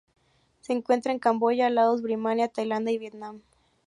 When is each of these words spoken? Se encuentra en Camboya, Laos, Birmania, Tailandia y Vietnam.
Se 0.61 0.73
encuentra 0.73 1.11
en 1.11 1.19
Camboya, 1.19 1.69
Laos, 1.69 2.01
Birmania, 2.01 2.47
Tailandia 2.47 2.91
y 2.91 2.97
Vietnam. 2.97 3.41